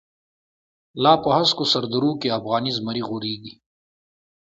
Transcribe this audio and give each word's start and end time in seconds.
لاپه 1.03 1.29
هسکوسردروکی، 1.37 2.35
افغانی 2.37 2.71
زمری 2.77 3.01
غوریږی 3.07 3.53